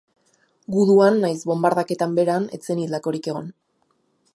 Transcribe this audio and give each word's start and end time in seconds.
Guduan 0.75 1.21
nahiz 1.25 1.43
bonbardaketan 1.51 2.19
beran 2.21 2.49
ez 2.59 2.63
zen 2.69 2.83
hildakorik 2.87 3.31
egon. 3.35 3.53